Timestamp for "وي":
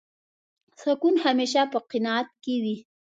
2.63-2.77